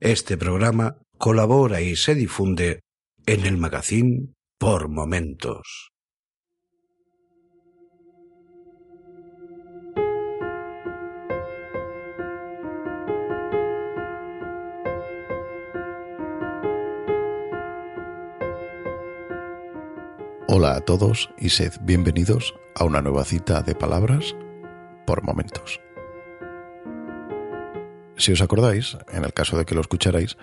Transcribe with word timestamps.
Este 0.00 0.36
programa 0.36 0.98
colabora 1.16 1.80
y 1.80 1.96
se 1.96 2.14
difunde 2.14 2.80
en 3.24 3.46
el 3.46 3.56
magazine 3.56 4.34
Por 4.58 4.90
Momentos. 4.90 5.90
Hola 20.46 20.76
a 20.76 20.80
todos 20.82 21.30
y 21.38 21.48
sed 21.48 21.72
bienvenidos 21.80 22.54
a 22.74 22.84
una 22.84 23.00
nueva 23.00 23.24
cita 23.24 23.62
de 23.62 23.74
palabras 23.74 24.36
por 25.06 25.22
momentos. 25.22 25.80
Si 28.18 28.32
os 28.32 28.40
acordáis, 28.40 28.96
en 29.12 29.24
el 29.24 29.34
caso 29.34 29.58
de 29.58 29.66
que 29.66 29.74
lo 29.74 29.82
escucharais, 29.82 30.38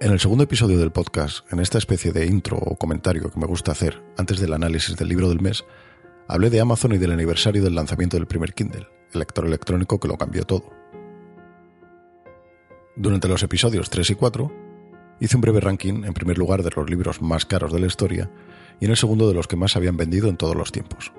en 0.00 0.12
el 0.12 0.18
segundo 0.18 0.44
episodio 0.44 0.78
del 0.78 0.92
podcast, 0.92 1.44
en 1.52 1.60
esta 1.60 1.76
especie 1.76 2.10
de 2.10 2.24
intro 2.26 2.56
o 2.56 2.76
comentario 2.76 3.30
que 3.30 3.38
me 3.38 3.46
gusta 3.46 3.72
hacer 3.72 4.02
antes 4.16 4.40
del 4.40 4.54
análisis 4.54 4.96
del 4.96 5.08
libro 5.08 5.28
del 5.28 5.42
mes, 5.42 5.62
hablé 6.26 6.48
de 6.48 6.60
Amazon 6.60 6.94
y 6.94 6.98
del 6.98 7.12
aniversario 7.12 7.62
del 7.62 7.74
lanzamiento 7.74 8.16
del 8.16 8.26
primer 8.26 8.54
Kindle, 8.54 8.88
el 9.12 9.20
lector 9.20 9.44
electrónico 9.44 10.00
que 10.00 10.08
lo 10.08 10.16
cambió 10.16 10.44
todo. 10.44 10.72
Durante 12.96 13.28
los 13.28 13.42
episodios 13.42 13.90
3 13.90 14.08
y 14.08 14.14
4, 14.14 14.52
hice 15.20 15.36
un 15.36 15.42
breve 15.42 15.60
ranking 15.60 16.04
en 16.04 16.14
primer 16.14 16.38
lugar 16.38 16.62
de 16.62 16.70
los 16.74 16.88
libros 16.88 17.20
más 17.20 17.44
caros 17.44 17.74
de 17.74 17.80
la 17.80 17.86
historia 17.88 18.30
y 18.80 18.86
en 18.86 18.90
el 18.90 18.96
segundo 18.96 19.28
de 19.28 19.34
los 19.34 19.46
que 19.46 19.56
más 19.56 19.76
habían 19.76 19.98
vendido 19.98 20.28
en 20.30 20.38
todos 20.38 20.56
los 20.56 20.72
tiempos. 20.72 21.12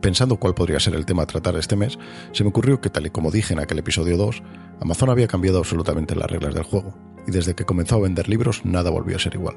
Pensando 0.00 0.36
cuál 0.36 0.54
podría 0.54 0.80
ser 0.80 0.94
el 0.94 1.06
tema 1.06 1.22
a 1.22 1.26
tratar 1.26 1.56
este 1.56 1.76
mes, 1.76 1.98
se 2.32 2.44
me 2.44 2.50
ocurrió 2.50 2.80
que, 2.80 2.90
tal 2.90 3.06
y 3.06 3.10
como 3.10 3.30
dije 3.30 3.54
en 3.54 3.60
aquel 3.60 3.78
episodio 3.78 4.16
2, 4.16 4.42
Amazon 4.80 5.10
había 5.10 5.26
cambiado 5.26 5.58
absolutamente 5.58 6.14
las 6.14 6.30
reglas 6.30 6.54
del 6.54 6.64
juego, 6.64 6.94
y 7.26 7.30
desde 7.30 7.54
que 7.54 7.64
comenzó 7.64 7.96
a 7.96 8.00
vender 8.00 8.28
libros 8.28 8.64
nada 8.64 8.90
volvió 8.90 9.16
a 9.16 9.20
ser 9.20 9.34
igual. 9.34 9.56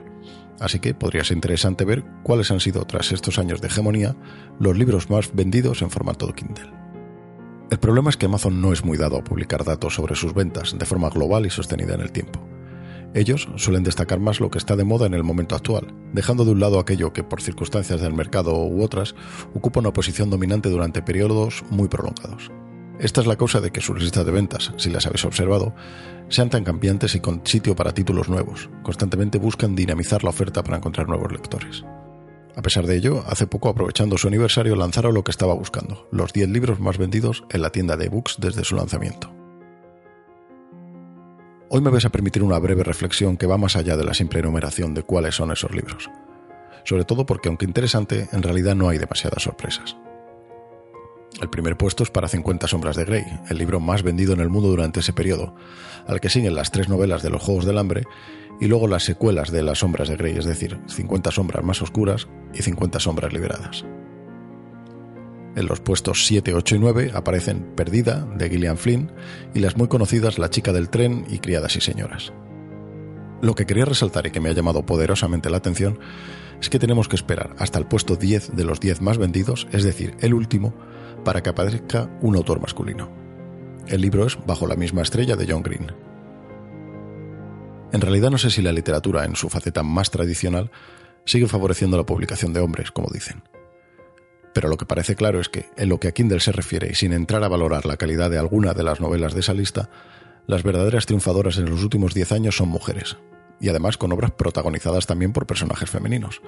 Así 0.59 0.79
que 0.79 0.93
podría 0.93 1.23
ser 1.23 1.37
interesante 1.37 1.85
ver 1.85 2.03
cuáles 2.23 2.51
han 2.51 2.59
sido, 2.59 2.85
tras 2.85 3.11
estos 3.11 3.37
años 3.37 3.61
de 3.61 3.67
hegemonía, 3.67 4.15
los 4.59 4.77
libros 4.77 5.09
más 5.09 5.33
vendidos 5.33 5.81
en 5.81 5.89
formato 5.89 6.33
Kindle. 6.33 6.71
El 7.69 7.77
problema 7.77 8.09
es 8.09 8.17
que 8.17 8.25
Amazon 8.25 8.59
no 8.61 8.73
es 8.73 8.83
muy 8.83 8.97
dado 8.97 9.17
a 9.17 9.23
publicar 9.23 9.63
datos 9.63 9.93
sobre 9.93 10.15
sus 10.15 10.33
ventas 10.33 10.75
de 10.77 10.85
forma 10.85 11.09
global 11.09 11.45
y 11.45 11.51
sostenida 11.51 11.93
en 11.93 12.01
el 12.01 12.11
tiempo. 12.11 12.48
Ellos 13.13 13.47
suelen 13.55 13.83
destacar 13.83 14.19
más 14.19 14.39
lo 14.39 14.51
que 14.51 14.59
está 14.59 14.75
de 14.75 14.83
moda 14.83 15.07
en 15.07 15.15
el 15.15 15.23
momento 15.23 15.55
actual, 15.55 15.93
dejando 16.13 16.45
de 16.45 16.51
un 16.51 16.59
lado 16.59 16.79
aquello 16.79 17.11
que 17.11 17.23
por 17.23 17.41
circunstancias 17.41 18.01
del 18.01 18.13
mercado 18.13 18.55
u 18.55 18.83
otras 18.83 19.15
ocupa 19.55 19.79
una 19.79 19.93
posición 19.93 20.29
dominante 20.29 20.69
durante 20.69 21.01
periodos 21.01 21.63
muy 21.71 21.87
prolongados. 21.87 22.51
Esta 22.99 23.21
es 23.21 23.27
la 23.27 23.37
causa 23.37 23.61
de 23.61 23.71
que 23.71 23.81
sus 23.81 23.99
listas 23.99 24.25
de 24.25 24.31
ventas, 24.31 24.73
si 24.77 24.89
las 24.89 25.07
habéis 25.07 25.25
observado, 25.25 25.73
sean 26.27 26.49
tan 26.49 26.63
cambiantes 26.63 27.15
y 27.15 27.19
con 27.19 27.41
sitio 27.45 27.75
para 27.75 27.93
títulos 27.93 28.29
nuevos. 28.29 28.69
Constantemente 28.83 29.39
buscan 29.39 29.75
dinamizar 29.75 30.23
la 30.23 30.29
oferta 30.31 30.63
para 30.63 30.77
encontrar 30.77 31.07
nuevos 31.07 31.31
lectores. 31.31 31.85
A 32.55 32.61
pesar 32.61 32.85
de 32.85 32.97
ello, 32.97 33.23
hace 33.25 33.47
poco, 33.47 33.69
aprovechando 33.69 34.17
su 34.17 34.27
aniversario, 34.27 34.75
lanzaron 34.75 35.13
lo 35.13 35.23
que 35.23 35.31
estaba 35.31 35.53
buscando, 35.53 36.09
los 36.11 36.33
10 36.33 36.49
libros 36.49 36.79
más 36.81 36.97
vendidos 36.97 37.45
en 37.51 37.61
la 37.61 37.71
tienda 37.71 37.95
de 37.95 38.07
ebooks 38.07 38.35
desde 38.39 38.65
su 38.65 38.75
lanzamiento. 38.75 39.38
Hoy 41.71 41.81
me 41.81 41.91
vais 41.91 42.03
a 42.03 42.09
permitir 42.09 42.41
una 42.41 42.57
breve 42.57 42.83
reflexión 42.83 43.37
que 43.37 43.45
va 43.45 43.59
más 43.59 43.75
allá 43.75 43.95
de 43.95 44.03
la 44.03 44.15
simple 44.15 44.39
enumeración 44.39 44.95
de 44.95 45.03
cuáles 45.03 45.35
son 45.35 45.51
esos 45.51 45.69
libros. 45.71 46.09
Sobre 46.83 47.05
todo 47.05 47.27
porque, 47.27 47.47
aunque 47.47 47.65
interesante, 47.65 48.27
en 48.31 48.41
realidad 48.41 48.73
no 48.73 48.89
hay 48.89 48.97
demasiadas 48.97 49.43
sorpresas. 49.43 49.95
El 51.39 51.51
primer 51.51 51.77
puesto 51.77 52.01
es 52.01 52.09
para 52.09 52.27
50 52.27 52.67
sombras 52.67 52.95
de 52.95 53.05
Grey, 53.05 53.23
el 53.51 53.59
libro 53.59 53.79
más 53.79 54.01
vendido 54.01 54.33
en 54.33 54.39
el 54.39 54.49
mundo 54.49 54.69
durante 54.69 55.01
ese 55.01 55.13
periodo, 55.13 55.53
al 56.07 56.19
que 56.19 56.31
siguen 56.31 56.55
las 56.55 56.71
tres 56.71 56.89
novelas 56.89 57.21
de 57.21 57.29
los 57.29 57.43
Juegos 57.43 57.65
del 57.65 57.77
Hambre 57.77 58.03
y 58.59 58.65
luego 58.65 58.87
las 58.87 59.03
secuelas 59.03 59.51
de 59.51 59.61
las 59.61 59.77
sombras 59.77 60.09
de 60.09 60.15
Grey, 60.15 60.37
es 60.37 60.45
decir, 60.45 60.79
50 60.87 61.29
sombras 61.29 61.63
más 61.63 61.83
oscuras 61.83 62.27
y 62.51 62.63
50 62.63 62.99
sombras 62.99 63.31
liberadas. 63.31 63.85
En 65.59 65.65
los 65.65 65.81
puestos 65.81 66.25
7, 66.25 66.53
8 66.53 66.75
y 66.75 66.79
9 66.79 67.11
aparecen 67.13 67.75
Perdida, 67.75 68.25
de 68.37 68.49
Gillian 68.49 68.77
Flynn, 68.77 69.11
y 69.53 69.59
las 69.59 69.75
muy 69.75 69.89
conocidas 69.89 70.39
La 70.39 70.49
chica 70.49 70.71
del 70.71 70.89
tren 70.89 71.25
y 71.27 71.39
Criadas 71.39 71.75
y 71.75 71.81
señoras. 71.81 72.31
Lo 73.41 73.55
que 73.55 73.65
quería 73.65 73.83
resaltar 73.83 74.25
y 74.25 74.31
que 74.31 74.39
me 74.39 74.47
ha 74.47 74.53
llamado 74.53 74.85
poderosamente 74.85 75.49
la 75.49 75.57
atención 75.57 75.99
es 76.61 76.69
que 76.69 76.79
tenemos 76.79 77.09
que 77.09 77.17
esperar 77.17 77.57
hasta 77.57 77.77
el 77.77 77.87
puesto 77.87 78.15
10 78.15 78.55
de 78.55 78.63
los 78.63 78.79
10 78.79 79.01
más 79.01 79.17
vendidos, 79.17 79.67
es 79.73 79.83
decir, 79.83 80.15
el 80.21 80.33
último, 80.33 80.73
para 81.25 81.43
que 81.43 81.49
aparezca 81.49 82.09
un 82.21 82.37
autor 82.37 82.61
masculino. 82.61 83.11
El 83.85 83.99
libro 83.99 84.25
es 84.25 84.37
Bajo 84.45 84.65
la 84.65 84.77
misma 84.77 85.01
estrella 85.01 85.35
de 85.35 85.45
John 85.51 85.63
Green. 85.63 85.91
En 87.91 87.99
realidad 87.99 88.31
no 88.31 88.37
sé 88.37 88.49
si 88.49 88.61
la 88.61 88.71
literatura, 88.71 89.25
en 89.25 89.35
su 89.35 89.49
faceta 89.49 89.83
más 89.83 90.09
tradicional, 90.09 90.71
sigue 91.25 91.49
favoreciendo 91.49 91.97
la 91.97 92.05
publicación 92.05 92.53
de 92.53 92.61
hombres, 92.61 92.91
como 92.91 93.09
dicen. 93.11 93.43
Pero 94.53 94.67
lo 94.67 94.77
que 94.77 94.85
parece 94.85 95.15
claro 95.15 95.39
es 95.39 95.49
que, 95.49 95.69
en 95.77 95.89
lo 95.89 95.99
que 95.99 96.07
a 96.07 96.11
Kindle 96.11 96.39
se 96.39 96.51
refiere 96.51 96.89
y 96.91 96.95
sin 96.95 97.13
entrar 97.13 97.43
a 97.43 97.47
valorar 97.47 97.85
la 97.85 97.97
calidad 97.97 98.29
de 98.29 98.39
alguna 98.39 98.73
de 98.73 98.83
las 98.83 98.99
novelas 98.99 99.33
de 99.33 99.41
esa 99.41 99.53
lista, 99.53 99.89
las 100.47 100.63
verdaderas 100.63 101.05
triunfadoras 101.05 101.57
en 101.57 101.69
los 101.69 101.83
últimos 101.83 102.13
10 102.13 102.31
años 102.31 102.57
son 102.57 102.69
mujeres, 102.69 103.17
y 103.59 103.69
además 103.69 103.97
con 103.97 104.11
obras 104.11 104.31
protagonizadas 104.31 105.05
también 105.05 105.33
por 105.33 105.45
personajes 105.45 105.89
femeninos. 105.89 106.41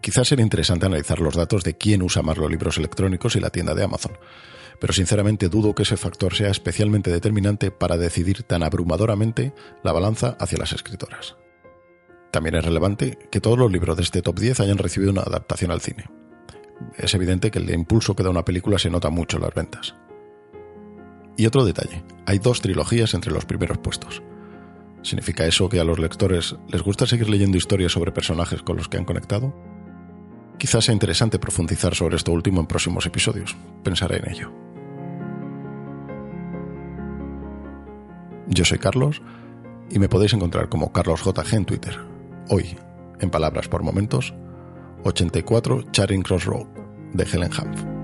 Quizás 0.00 0.28
sería 0.28 0.44
interesante 0.44 0.86
analizar 0.86 1.20
los 1.20 1.34
datos 1.34 1.64
de 1.64 1.76
quién 1.76 2.02
usa 2.02 2.22
más 2.22 2.36
los 2.36 2.50
libros 2.50 2.78
electrónicos 2.78 3.34
y 3.34 3.40
la 3.40 3.50
tienda 3.50 3.74
de 3.74 3.82
Amazon, 3.82 4.16
pero 4.78 4.92
sinceramente 4.92 5.48
dudo 5.48 5.74
que 5.74 5.82
ese 5.82 5.96
factor 5.96 6.34
sea 6.34 6.50
especialmente 6.50 7.10
determinante 7.10 7.72
para 7.72 7.96
decidir 7.96 8.44
tan 8.44 8.62
abrumadoramente 8.62 9.52
la 9.82 9.92
balanza 9.92 10.36
hacia 10.38 10.58
las 10.58 10.72
escritoras. 10.72 11.36
También 12.30 12.54
es 12.54 12.64
relevante 12.64 13.18
que 13.30 13.40
todos 13.40 13.58
los 13.58 13.72
libros 13.72 13.96
de 13.96 14.02
este 14.02 14.22
top 14.22 14.38
10 14.38 14.60
hayan 14.60 14.78
recibido 14.78 15.10
una 15.10 15.22
adaptación 15.22 15.72
al 15.72 15.80
cine 15.80 16.04
es 16.96 17.14
evidente 17.14 17.50
que 17.50 17.58
el 17.58 17.70
impulso 17.70 18.14
que 18.14 18.22
da 18.22 18.30
una 18.30 18.44
película 18.44 18.78
se 18.78 18.90
nota 18.90 19.10
mucho 19.10 19.36
en 19.36 19.42
las 19.42 19.54
ventas. 19.54 19.94
Y 21.36 21.46
otro 21.46 21.64
detalle, 21.64 22.02
hay 22.24 22.38
dos 22.38 22.60
trilogías 22.60 23.14
entre 23.14 23.32
los 23.32 23.44
primeros 23.44 23.78
puestos. 23.78 24.22
¿Significa 25.02 25.46
eso 25.46 25.68
que 25.68 25.78
a 25.78 25.84
los 25.84 25.98
lectores 25.98 26.56
les 26.68 26.82
gusta 26.82 27.06
seguir 27.06 27.28
leyendo 27.28 27.58
historias 27.58 27.92
sobre 27.92 28.12
personajes 28.12 28.62
con 28.62 28.76
los 28.76 28.88
que 28.88 28.96
han 28.96 29.04
conectado? 29.04 29.54
Quizás 30.58 30.86
sea 30.86 30.94
interesante 30.94 31.38
profundizar 31.38 31.94
sobre 31.94 32.16
esto 32.16 32.32
último 32.32 32.60
en 32.60 32.66
próximos 32.66 33.04
episodios. 33.06 33.56
Pensaré 33.84 34.18
en 34.18 34.30
ello. 34.30 34.52
Yo 38.48 38.64
soy 38.64 38.78
Carlos 38.78 39.20
y 39.90 39.98
me 39.98 40.08
podéis 40.08 40.32
encontrar 40.32 40.68
como 40.68 40.92
CarlosJG 40.92 41.54
en 41.54 41.64
Twitter. 41.66 41.98
Hoy, 42.48 42.76
en 43.20 43.30
palabras 43.30 43.68
por 43.68 43.82
momentos, 43.82 44.34
84 45.04 45.84
Charing 45.92 46.22
Cross 46.22 46.44
Road 46.46 46.66
de 47.14 47.24
Helen 47.24 47.50
Hanf. 47.52 47.95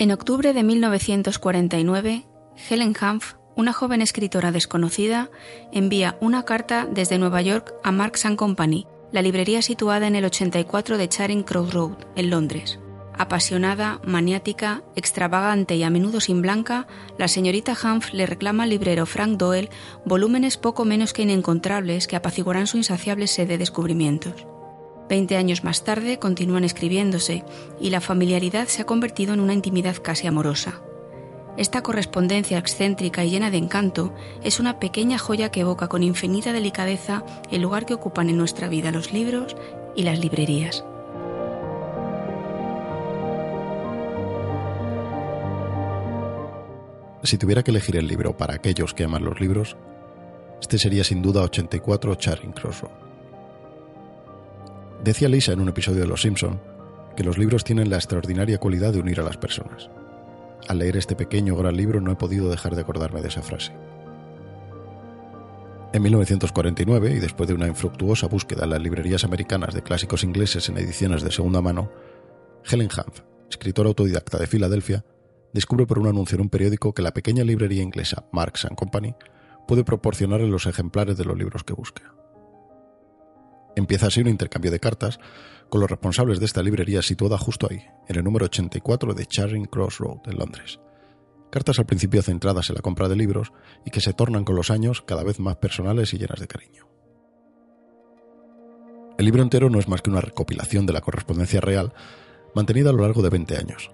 En 0.00 0.12
octubre 0.12 0.52
de 0.52 0.62
1949, 0.62 2.24
Helen 2.70 2.94
Hanf, 3.00 3.34
una 3.56 3.72
joven 3.72 4.00
escritora 4.00 4.52
desconocida, 4.52 5.28
envía 5.72 6.16
una 6.20 6.44
carta 6.44 6.86
desde 6.88 7.18
Nueva 7.18 7.42
York 7.42 7.74
a 7.82 7.90
Marks 7.90 8.24
Company, 8.36 8.86
la 9.10 9.22
librería 9.22 9.60
situada 9.60 10.06
en 10.06 10.14
el 10.14 10.24
84 10.24 10.98
de 10.98 11.08
Charing 11.08 11.42
Cross 11.42 11.74
Road, 11.74 11.96
en 12.14 12.30
Londres. 12.30 12.78
Apasionada, 13.12 14.00
maniática, 14.04 14.84
extravagante 14.94 15.74
y 15.74 15.82
a 15.82 15.90
menudo 15.90 16.20
sin 16.20 16.42
blanca, 16.42 16.86
la 17.18 17.26
señorita 17.26 17.76
Humph 17.82 18.12
le 18.12 18.26
reclama 18.26 18.62
al 18.62 18.70
librero 18.70 19.04
Frank 19.04 19.36
Doyle 19.36 19.68
volúmenes 20.04 20.58
poco 20.58 20.84
menos 20.84 21.12
que 21.12 21.22
inencontrables 21.22 22.06
que 22.06 22.14
apaciguarán 22.14 22.68
su 22.68 22.76
insaciable 22.76 23.26
sed 23.26 23.48
de 23.48 23.58
descubrimientos. 23.58 24.46
Veinte 25.08 25.36
años 25.36 25.64
más 25.64 25.84
tarde 25.84 26.18
continúan 26.18 26.64
escribiéndose 26.64 27.44
y 27.80 27.90
la 27.90 28.00
familiaridad 28.00 28.68
se 28.68 28.82
ha 28.82 28.86
convertido 28.86 29.32
en 29.32 29.40
una 29.40 29.54
intimidad 29.54 29.96
casi 30.02 30.26
amorosa. 30.26 30.82
Esta 31.56 31.82
correspondencia 31.82 32.58
excéntrica 32.58 33.24
y 33.24 33.30
llena 33.30 33.50
de 33.50 33.56
encanto 33.56 34.14
es 34.44 34.60
una 34.60 34.78
pequeña 34.78 35.18
joya 35.18 35.50
que 35.50 35.60
evoca 35.60 35.88
con 35.88 36.02
infinita 36.02 36.52
delicadeza 36.52 37.24
el 37.50 37.62
lugar 37.62 37.86
que 37.86 37.94
ocupan 37.94 38.28
en 38.28 38.36
nuestra 38.36 38.68
vida 38.68 38.92
los 38.92 39.12
libros 39.12 39.56
y 39.96 40.02
las 40.02 40.20
librerías. 40.20 40.84
Si 47.24 47.36
tuviera 47.36 47.64
que 47.64 47.72
elegir 47.72 47.96
el 47.96 48.06
libro 48.06 48.36
para 48.36 48.54
aquellos 48.54 48.94
que 48.94 49.04
aman 49.04 49.24
los 49.24 49.40
libros, 49.40 49.76
este 50.60 50.78
sería 50.78 51.02
sin 51.02 51.22
duda 51.22 51.42
84 51.42 52.14
Charing 52.14 52.52
Cross 52.52 52.82
Road. 52.82 53.07
Decía 55.02 55.28
Lisa 55.28 55.52
en 55.52 55.60
un 55.60 55.68
episodio 55.68 56.00
de 56.00 56.08
Los 56.08 56.22
Simpson 56.22 56.60
que 57.16 57.24
los 57.24 57.38
libros 57.38 57.64
tienen 57.64 57.90
la 57.90 57.96
extraordinaria 57.96 58.58
cualidad 58.58 58.92
de 58.92 59.00
unir 59.00 59.20
a 59.20 59.24
las 59.24 59.36
personas. 59.36 59.90
Al 60.68 60.78
leer 60.78 60.96
este 60.96 61.16
pequeño 61.16 61.56
gran 61.56 61.76
libro 61.76 62.00
no 62.00 62.12
he 62.12 62.16
podido 62.16 62.50
dejar 62.50 62.74
de 62.74 62.82
acordarme 62.82 63.22
de 63.22 63.28
esa 63.28 63.42
frase. 63.42 63.72
En 65.92 66.02
1949, 66.02 67.12
y 67.12 67.18
después 67.18 67.48
de 67.48 67.54
una 67.54 67.66
infructuosa 67.66 68.26
búsqueda 68.26 68.64
en 68.64 68.70
las 68.70 68.82
librerías 68.82 69.24
americanas 69.24 69.74
de 69.74 69.82
clásicos 69.82 70.22
ingleses 70.22 70.68
en 70.68 70.76
ediciones 70.76 71.22
de 71.22 71.32
segunda 71.32 71.62
mano, 71.62 71.90
Helen 72.70 72.90
Hanf, 72.94 73.22
escritora 73.48 73.88
autodidacta 73.88 74.38
de 74.38 74.46
Filadelfia, 74.46 75.04
descubre 75.52 75.86
por 75.86 75.98
un 75.98 76.08
anuncio 76.08 76.36
en 76.36 76.42
un 76.42 76.50
periódico 76.50 76.92
que 76.92 77.02
la 77.02 77.14
pequeña 77.14 77.42
librería 77.42 77.82
inglesa 77.82 78.28
Marks 78.32 78.66
Company 78.76 79.14
puede 79.66 79.84
proporcionarle 79.84 80.48
los 80.48 80.66
ejemplares 80.66 81.16
de 81.16 81.24
los 81.24 81.38
libros 81.38 81.64
que 81.64 81.72
busca. 81.72 82.14
Empieza 83.78 84.08
así 84.08 84.20
un 84.20 84.26
intercambio 84.26 84.72
de 84.72 84.80
cartas 84.80 85.20
con 85.68 85.80
los 85.80 85.88
responsables 85.88 86.40
de 86.40 86.46
esta 86.46 86.64
librería 86.64 87.00
situada 87.00 87.38
justo 87.38 87.68
ahí, 87.70 87.84
en 88.08 88.16
el 88.16 88.24
número 88.24 88.46
84 88.46 89.14
de 89.14 89.24
Charing 89.24 89.66
Cross 89.66 89.98
Road, 89.98 90.18
en 90.26 90.36
Londres. 90.36 90.80
Cartas 91.52 91.78
al 91.78 91.86
principio 91.86 92.20
centradas 92.22 92.68
en 92.70 92.74
la 92.74 92.82
compra 92.82 93.08
de 93.08 93.14
libros 93.14 93.52
y 93.86 93.92
que 93.92 94.00
se 94.00 94.12
tornan 94.14 94.42
con 94.42 94.56
los 94.56 94.72
años 94.72 95.00
cada 95.02 95.22
vez 95.22 95.38
más 95.38 95.58
personales 95.58 96.12
y 96.12 96.18
llenas 96.18 96.40
de 96.40 96.48
cariño. 96.48 96.88
El 99.16 99.24
libro 99.24 99.42
entero 99.42 99.70
no 99.70 99.78
es 99.78 99.86
más 99.86 100.02
que 100.02 100.10
una 100.10 100.22
recopilación 100.22 100.84
de 100.84 100.94
la 100.94 101.00
correspondencia 101.00 101.60
real 101.60 101.94
mantenida 102.56 102.90
a 102.90 102.92
lo 102.92 103.02
largo 103.02 103.22
de 103.22 103.30
20 103.30 103.58
años. 103.58 103.92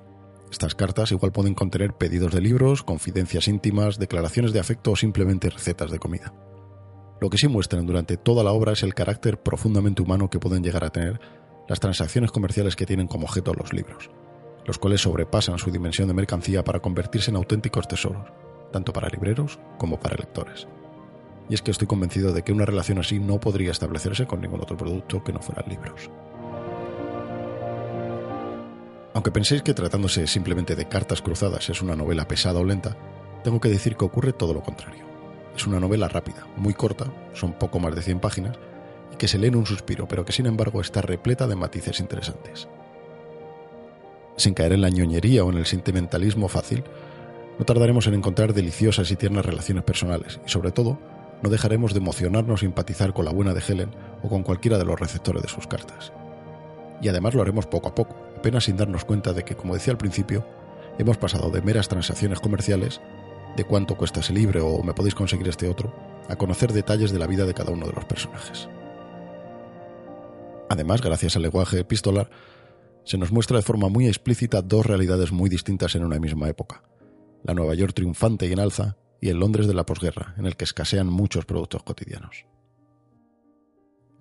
Estas 0.50 0.74
cartas 0.74 1.12
igual 1.12 1.32
pueden 1.32 1.52
contener 1.52 1.92
pedidos 1.92 2.32
de 2.32 2.40
libros, 2.40 2.82
confidencias 2.82 3.48
íntimas, 3.48 3.98
declaraciones 3.98 4.54
de 4.54 4.60
afecto 4.60 4.92
o 4.92 4.96
simplemente 4.96 5.50
recetas 5.50 5.90
de 5.90 5.98
comida. 5.98 6.32
Lo 7.24 7.30
que 7.30 7.38
sí 7.38 7.48
muestran 7.48 7.86
durante 7.86 8.18
toda 8.18 8.44
la 8.44 8.52
obra 8.52 8.72
es 8.72 8.82
el 8.82 8.92
carácter 8.92 9.42
profundamente 9.42 10.02
humano 10.02 10.28
que 10.28 10.38
pueden 10.38 10.62
llegar 10.62 10.84
a 10.84 10.90
tener 10.90 11.18
las 11.66 11.80
transacciones 11.80 12.30
comerciales 12.30 12.76
que 12.76 12.84
tienen 12.84 13.06
como 13.06 13.24
objeto 13.24 13.54
los 13.54 13.72
libros, 13.72 14.10
los 14.66 14.76
cuales 14.76 15.00
sobrepasan 15.00 15.56
su 15.56 15.70
dimensión 15.70 16.06
de 16.06 16.12
mercancía 16.12 16.62
para 16.62 16.80
convertirse 16.80 17.30
en 17.30 17.38
auténticos 17.38 17.88
tesoros, 17.88 18.30
tanto 18.74 18.92
para 18.92 19.08
libreros 19.08 19.58
como 19.78 19.98
para 19.98 20.16
lectores. 20.16 20.68
Y 21.48 21.54
es 21.54 21.62
que 21.62 21.70
estoy 21.70 21.86
convencido 21.86 22.34
de 22.34 22.42
que 22.42 22.52
una 22.52 22.66
relación 22.66 22.98
así 22.98 23.18
no 23.18 23.40
podría 23.40 23.70
establecerse 23.70 24.26
con 24.26 24.42
ningún 24.42 24.60
otro 24.60 24.76
producto 24.76 25.24
que 25.24 25.32
no 25.32 25.40
fueran 25.40 25.70
libros. 25.70 26.10
Aunque 29.14 29.30
penséis 29.30 29.62
que 29.62 29.72
tratándose 29.72 30.26
simplemente 30.26 30.76
de 30.76 30.88
cartas 30.88 31.22
cruzadas 31.22 31.70
es 31.70 31.80
una 31.80 31.96
novela 31.96 32.28
pesada 32.28 32.60
o 32.60 32.64
lenta, 32.64 32.98
tengo 33.42 33.60
que 33.60 33.70
decir 33.70 33.96
que 33.96 34.04
ocurre 34.04 34.34
todo 34.34 34.52
lo 34.52 34.62
contrario. 34.62 35.13
Es 35.56 35.66
una 35.66 35.80
novela 35.80 36.08
rápida, 36.08 36.46
muy 36.56 36.74
corta, 36.74 37.06
son 37.32 37.52
poco 37.52 37.78
más 37.78 37.94
de 37.94 38.02
100 38.02 38.20
páginas, 38.20 38.56
y 39.12 39.16
que 39.16 39.28
se 39.28 39.38
lee 39.38 39.48
en 39.48 39.56
un 39.56 39.66
suspiro, 39.66 40.08
pero 40.08 40.24
que 40.24 40.32
sin 40.32 40.46
embargo 40.46 40.80
está 40.80 41.00
repleta 41.00 41.46
de 41.46 41.56
matices 41.56 42.00
interesantes. 42.00 42.68
Sin 44.36 44.54
caer 44.54 44.72
en 44.72 44.80
la 44.80 44.90
ñoñería 44.90 45.44
o 45.44 45.50
en 45.50 45.58
el 45.58 45.66
sentimentalismo 45.66 46.48
fácil, 46.48 46.82
no 47.58 47.64
tardaremos 47.64 48.06
en 48.08 48.14
encontrar 48.14 48.52
deliciosas 48.52 49.10
y 49.12 49.16
tiernas 49.16 49.46
relaciones 49.46 49.84
personales, 49.84 50.40
y 50.44 50.50
sobre 50.50 50.72
todo, 50.72 50.98
no 51.42 51.50
dejaremos 51.50 51.92
de 51.92 52.00
emocionarnos 52.00 52.62
y 52.62 52.66
empatizar 52.66 53.12
con 53.12 53.24
la 53.24 53.30
buena 53.30 53.54
de 53.54 53.62
Helen 53.66 53.90
o 54.22 54.28
con 54.28 54.42
cualquiera 54.42 54.78
de 54.78 54.84
los 54.84 54.98
receptores 54.98 55.42
de 55.42 55.48
sus 55.48 55.66
cartas. 55.66 56.12
Y 57.00 57.08
además 57.08 57.34
lo 57.34 57.42
haremos 57.42 57.66
poco 57.66 57.90
a 57.90 57.94
poco, 57.94 58.16
apenas 58.36 58.64
sin 58.64 58.76
darnos 58.76 59.04
cuenta 59.04 59.32
de 59.32 59.44
que, 59.44 59.54
como 59.54 59.74
decía 59.74 59.92
al 59.92 59.98
principio, 59.98 60.44
hemos 60.98 61.16
pasado 61.16 61.50
de 61.50 61.62
meras 61.62 61.88
transacciones 61.88 62.40
comerciales 62.40 63.00
de 63.56 63.64
cuánto 63.64 63.96
cuesta 63.96 64.20
ese 64.20 64.32
libro 64.32 64.66
o 64.66 64.82
me 64.82 64.94
podéis 64.94 65.14
conseguir 65.14 65.48
este 65.48 65.68
otro, 65.68 65.94
a 66.28 66.36
conocer 66.36 66.72
detalles 66.72 67.12
de 67.12 67.18
la 67.18 67.26
vida 67.26 67.44
de 67.46 67.54
cada 67.54 67.72
uno 67.72 67.86
de 67.86 67.92
los 67.92 68.04
personajes. 68.04 68.68
Además, 70.68 71.02
gracias 71.02 71.36
al 71.36 71.42
lenguaje 71.42 71.80
epistolar, 71.80 72.30
se 73.04 73.18
nos 73.18 73.30
muestra 73.30 73.58
de 73.58 73.62
forma 73.62 73.88
muy 73.88 74.06
explícita 74.06 74.62
dos 74.62 74.86
realidades 74.86 75.30
muy 75.30 75.50
distintas 75.50 75.94
en 75.94 76.04
una 76.04 76.18
misma 76.18 76.48
época. 76.48 76.82
La 77.42 77.52
Nueva 77.54 77.74
York 77.74 77.92
triunfante 77.94 78.46
y 78.46 78.52
en 78.52 78.60
alza 78.60 78.96
y 79.20 79.28
el 79.28 79.38
Londres 79.38 79.66
de 79.66 79.74
la 79.74 79.86
posguerra, 79.86 80.34
en 80.38 80.46
el 80.46 80.56
que 80.56 80.64
escasean 80.64 81.08
muchos 81.08 81.44
productos 81.44 81.82
cotidianos. 81.82 82.46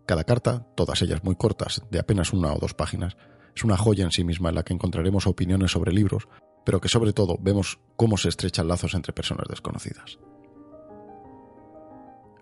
Cada 0.05 0.25
carta, 0.25 0.67
todas 0.75 1.01
ellas 1.01 1.23
muy 1.23 1.35
cortas, 1.35 1.81
de 1.89 1.99
apenas 1.99 2.33
una 2.33 2.53
o 2.53 2.59
dos 2.59 2.73
páginas, 2.73 3.15
es 3.55 3.63
una 3.63 3.77
joya 3.77 4.03
en 4.03 4.11
sí 4.11 4.25
misma 4.25 4.49
en 4.49 4.55
la 4.55 4.63
que 4.63 4.73
encontraremos 4.73 5.27
opiniones 5.27 5.71
sobre 5.71 5.93
libros 5.93 6.27
pero 6.65 6.81
que 6.81 6.89
sobre 6.89 7.13
todo 7.13 7.37
vemos 7.39 7.79
cómo 7.95 8.17
se 8.17 8.29
estrechan 8.29 8.67
lazos 8.67 8.93
entre 8.93 9.13
personas 9.13 9.47
desconocidas. 9.49 10.19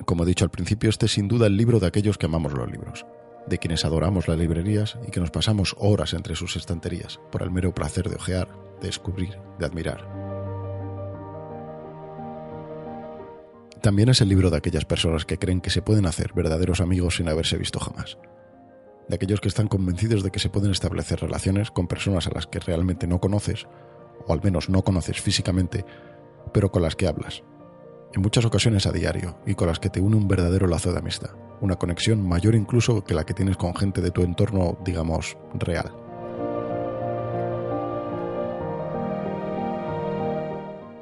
Como 0.05 0.23
he 0.23 0.27
dicho 0.27 0.45
al 0.45 0.51
principio, 0.51 0.89
este 0.89 1.05
es 1.05 1.13
sin 1.13 1.27
duda 1.27 1.47
el 1.47 1.57
libro 1.57 1.79
de 1.79 1.87
aquellos 1.87 2.17
que 2.17 2.25
amamos 2.25 2.53
los 2.53 2.69
libros, 2.69 3.05
de 3.47 3.57
quienes 3.57 3.85
adoramos 3.85 4.27
las 4.27 4.37
librerías 4.37 4.97
y 5.07 5.11
que 5.11 5.19
nos 5.19 5.31
pasamos 5.31 5.75
horas 5.77 6.13
entre 6.13 6.35
sus 6.35 6.55
estanterías 6.55 7.19
por 7.31 7.43
el 7.43 7.51
mero 7.51 7.73
placer 7.73 8.09
de 8.09 8.15
ojear, 8.15 8.49
de 8.81 8.87
descubrir, 8.87 9.37
de 9.59 9.65
admirar. 9.65 10.21
También 13.81 14.09
es 14.09 14.21
el 14.21 14.29
libro 14.29 14.51
de 14.51 14.57
aquellas 14.57 14.85
personas 14.85 15.25
que 15.25 15.39
creen 15.39 15.59
que 15.59 15.71
se 15.71 15.81
pueden 15.81 16.05
hacer 16.05 16.33
verdaderos 16.33 16.81
amigos 16.81 17.15
sin 17.15 17.29
haberse 17.29 17.57
visto 17.57 17.79
jamás. 17.79 18.17
De 19.07 19.15
aquellos 19.15 19.41
que 19.41 19.47
están 19.47 19.67
convencidos 19.67 20.23
de 20.23 20.29
que 20.29 20.39
se 20.39 20.49
pueden 20.49 20.71
establecer 20.71 21.19
relaciones 21.19 21.71
con 21.71 21.87
personas 21.87 22.27
a 22.27 22.31
las 22.31 22.45
que 22.45 22.59
realmente 22.59 23.07
no 23.07 23.19
conoces 23.19 23.67
o 24.31 24.33
al 24.33 24.41
menos 24.41 24.69
no 24.69 24.81
conoces 24.81 25.19
físicamente, 25.19 25.85
pero 26.53 26.71
con 26.71 26.81
las 26.81 26.95
que 26.95 27.07
hablas. 27.07 27.43
En 28.13 28.21
muchas 28.21 28.45
ocasiones 28.45 28.85
a 28.85 28.91
diario 28.91 29.37
y 29.45 29.55
con 29.55 29.67
las 29.67 29.79
que 29.79 29.89
te 29.89 29.99
une 29.99 30.15
un 30.15 30.27
verdadero 30.29 30.67
lazo 30.67 30.93
de 30.93 30.99
amistad, 30.99 31.31
una 31.59 31.75
conexión 31.75 32.25
mayor 32.25 32.55
incluso 32.55 33.03
que 33.03 33.13
la 33.13 33.25
que 33.25 33.33
tienes 33.33 33.57
con 33.57 33.75
gente 33.75 34.01
de 34.01 34.11
tu 34.11 34.23
entorno, 34.23 34.77
digamos, 34.85 35.37
real. 35.53 35.91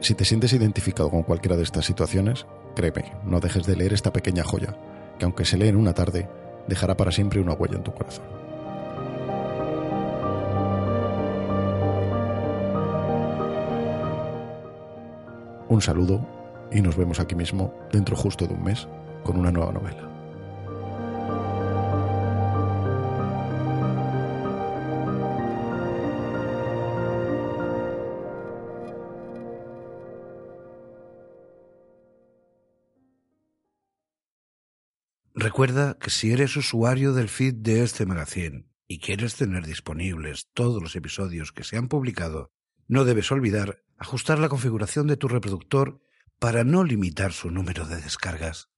Si 0.01 0.15
te 0.15 0.25
sientes 0.25 0.53
identificado 0.53 1.12
con 1.12 1.24
cualquiera 1.24 1.55
de 1.55 1.63
estas 1.63 1.86
situaciones, 1.86 2.48
créeme, 2.75 3.13
no 3.25 3.39
dejes 3.39 3.67
de 3.67 3.75
leer 3.75 3.93
esta 3.93 4.12
pequeña 4.12 4.43
joya, 4.43 4.75
que 5.19 5.25
aunque 5.25 5.45
se 5.45 5.57
lee 5.57 5.67
en 5.67 5.75
una 5.75 5.93
tarde, 5.93 6.27
dejará 6.67 6.98
para 6.98 7.12
siempre 7.12 7.41
una 7.41 7.53
huella 7.53 7.77
en 7.77 7.83
tu 7.83 7.93
corazón. 7.93 8.49
Un 15.69 15.83
saludo 15.83 16.27
y 16.71 16.81
nos 16.81 16.97
vemos 16.97 17.19
aquí 17.19 17.35
mismo 17.35 17.73
dentro 17.91 18.15
justo 18.15 18.47
de 18.47 18.55
un 18.55 18.63
mes 18.63 18.88
con 19.23 19.38
una 19.38 19.51
nueva 19.51 19.71
novela. 19.71 20.09
Recuerda 35.35 35.97
que 35.99 36.09
si 36.09 36.31
eres 36.31 36.57
usuario 36.57 37.13
del 37.13 37.29
feed 37.29 37.53
de 37.53 37.83
este 37.83 38.07
magazine 38.07 38.65
y 38.88 38.99
quieres 38.99 39.35
tener 39.35 39.67
disponibles 39.67 40.49
todos 40.53 40.81
los 40.81 40.95
episodios 40.95 41.51
que 41.51 41.63
se 41.63 41.77
han 41.77 41.88
publicado, 41.88 42.51
no 42.89 43.05
debes 43.05 43.31
olvidar 43.31 43.84
ajustar 43.98 44.39
la 44.39 44.50
configuración 44.50 45.08
de 45.08 45.15
tu 45.15 45.27
reproductor 45.27 46.01
para 46.39 46.63
no 46.63 46.84
limitar 46.84 47.31
su 47.31 47.51
número 47.51 47.86
de 47.86 48.01
descargas. 48.01 48.69